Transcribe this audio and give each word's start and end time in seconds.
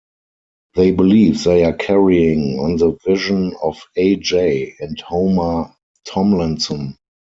They 0.73 0.89
believe 0.89 1.43
they 1.43 1.63
are 1.63 1.75
carrying 1.77 2.57
on 2.57 2.77
the 2.77 2.97
vision 3.05 3.53
of 3.61 3.79
A. 3.95 4.15
J. 4.15 4.73
and 4.79 4.99
Homer 4.99 5.75
Tomlinson. 6.05 6.97